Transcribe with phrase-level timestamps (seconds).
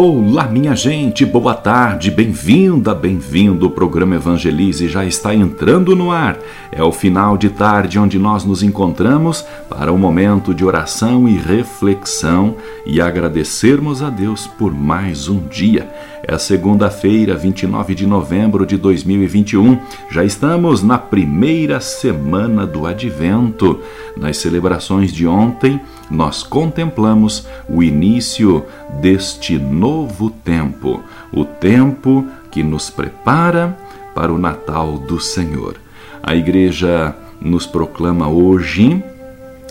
[0.00, 3.66] Olá, minha gente, boa tarde, bem-vinda, bem-vindo.
[3.66, 6.38] O programa Evangelize já está entrando no ar.
[6.70, 11.36] É o final de tarde onde nós nos encontramos para um momento de oração e
[11.36, 12.54] reflexão
[12.86, 15.92] e agradecermos a Deus por mais um dia.
[16.30, 19.80] É segunda-feira, 29 de novembro de 2021.
[20.10, 23.80] Já estamos na primeira semana do Advento.
[24.14, 28.62] Nas celebrações de ontem, nós contemplamos o início
[29.00, 33.74] deste novo tempo, o tempo que nos prepara
[34.14, 35.76] para o Natal do Senhor.
[36.22, 39.02] A Igreja nos proclama hoje,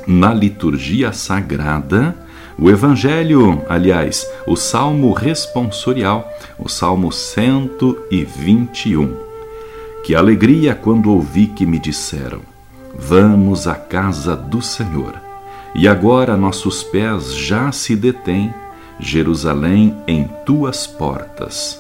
[0.08, 2.16] na liturgia sagrada,
[2.60, 6.28] o Evangelho, aliás, o Salmo responsorial,
[6.58, 9.16] o Salmo 121.
[10.04, 12.42] Que alegria quando ouvi que me disseram:
[12.96, 15.14] Vamos à casa do Senhor.
[15.76, 18.52] E agora nossos pés já se detêm,
[19.00, 21.80] Jerusalém, em tuas portas.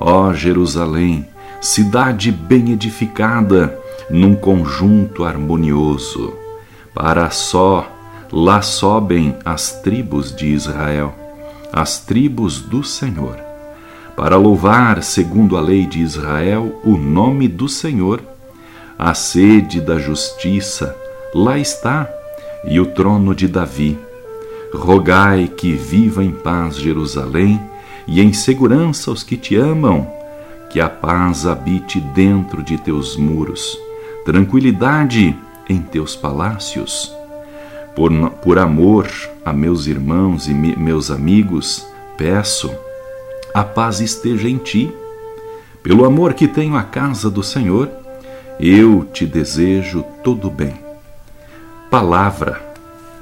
[0.00, 1.28] Ó Jerusalém,
[1.60, 6.32] cidade bem edificada, num conjunto harmonioso,
[6.94, 7.95] para só
[8.32, 11.14] lá sobem as tribos de Israel,
[11.72, 13.36] as tribos do Senhor,
[14.16, 18.22] para louvar, segundo a lei de Israel, o nome do Senhor.
[18.98, 20.96] A sede da justiça
[21.34, 22.08] lá está
[22.64, 23.98] e o trono de Davi.
[24.72, 27.60] Rogai que viva em paz Jerusalém
[28.06, 30.10] e em segurança os que te amam,
[30.70, 33.78] que a paz habite dentro de teus muros,
[34.24, 35.36] tranquilidade
[35.68, 37.15] em teus palácios.
[37.96, 39.08] Por, por amor
[39.44, 41.84] a meus irmãos e me, meus amigos,
[42.16, 42.70] peço,
[43.52, 44.92] a paz esteja em ti.
[45.82, 47.90] Pelo amor que tenho à casa do Senhor,
[48.60, 50.74] eu te desejo todo bem.
[51.90, 52.66] Palavra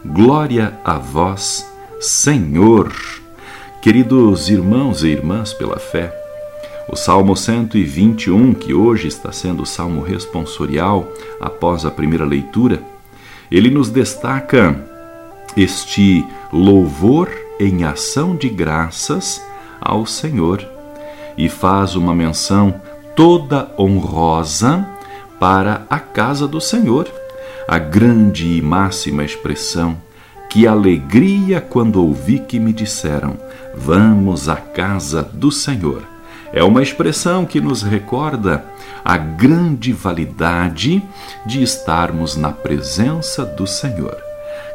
[0.07, 1.67] Glória a vós,
[1.99, 2.93] Senhor.
[3.81, 6.13] Queridos irmãos e irmãs pela fé,
[6.87, 11.11] o Salmo 121, que hoje está sendo o salmo responsorial
[11.41, 12.83] após a primeira leitura,
[13.51, 14.77] ele nos destaca
[15.57, 19.43] este louvor em ação de graças
[19.81, 20.67] ao Senhor
[21.37, 22.81] e faz uma menção
[23.15, 24.87] toda honrosa
[25.39, 27.09] para a casa do Senhor
[27.67, 29.97] a grande e máxima expressão:
[30.51, 33.37] Que alegria quando ouvi que me disseram:
[33.75, 36.14] Vamos à casa do Senhor.
[36.55, 38.65] É uma expressão que nos recorda
[39.05, 41.03] a grande validade
[41.45, 44.17] de estarmos na presença do Senhor.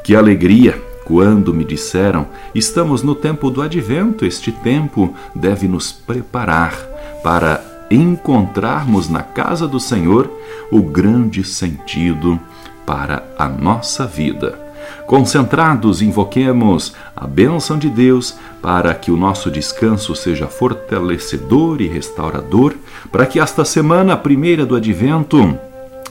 [0.04, 6.76] Que alegria quando me disseram: Estamos no tempo do advento, este tempo deve nos preparar
[7.24, 10.30] para encontrarmos na casa do Senhor
[10.70, 12.38] o grande sentido
[12.86, 14.69] para a nossa vida.
[15.06, 22.76] Concentrados, invoquemos a bênção de Deus para que o nosso descanso seja fortalecedor e restaurador,
[23.12, 25.58] para que esta semana, primeira do advento,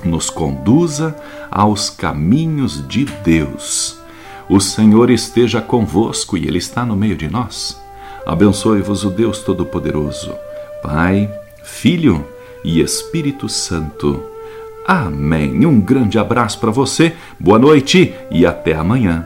[0.04, 1.14] nos conduza
[1.50, 3.98] aos caminhos de Deus.
[4.48, 7.80] O Senhor esteja convosco e Ele está no meio de nós.
[8.26, 10.34] Abençoe-vos o Deus Todo-Poderoso,
[10.82, 11.30] Pai,
[11.62, 12.26] Filho
[12.64, 14.37] e Espírito Santo.
[14.88, 15.66] Amém.
[15.66, 19.22] Um grande abraço para você, boa noite e até amanhã.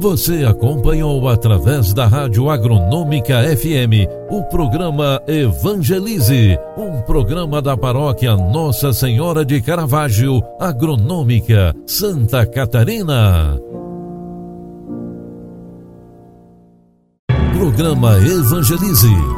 [0.00, 8.94] Você acompanhou através da Rádio Agronômica FM o programa Evangelize, um programa da paróquia Nossa
[8.94, 13.60] Senhora de Caravaggio, Agronômica, Santa Catarina.
[17.58, 19.37] Programa Evangelize